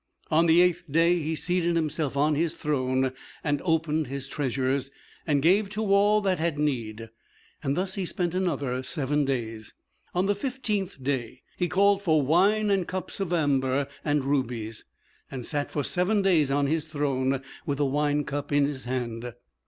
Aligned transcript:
On 0.31 0.47
the 0.47 0.61
eighth 0.61 0.85
day 0.89 1.19
he 1.21 1.35
seated 1.35 1.75
himself 1.75 2.17
on 2.17 2.33
his 2.33 2.55
throne, 2.55 3.13
and 3.43 3.61
opened 3.63 4.07
his 4.07 4.25
treasures, 4.27 4.89
and 5.27 5.43
gave 5.43 5.69
to 5.69 5.83
all 5.93 6.21
that 6.21 6.39
had 6.39 6.57
need. 6.57 7.11
Thus 7.63 7.93
he 7.93 8.07
spent 8.07 8.33
another 8.33 8.81
seven 8.81 9.25
days. 9.25 9.75
On 10.15 10.25
the 10.25 10.33
fifteenth 10.33 11.03
day, 11.03 11.43
he 11.55 11.67
called 11.67 12.01
for 12.01 12.23
wine 12.23 12.71
and 12.71 12.87
cups 12.87 13.19
of 13.19 13.31
amber 13.31 13.87
and 14.03 14.25
rubies, 14.25 14.85
and 15.29 15.45
sat 15.45 15.69
for 15.69 15.83
seven 15.83 16.23
days 16.23 16.49
on 16.49 16.65
his 16.65 16.85
throne, 16.85 17.43
with 17.67 17.77
the 17.77 17.85
wine 17.85 18.23
cup 18.23 18.51
in 18.51 18.65
his 18.65 18.85
hand. 18.85 19.35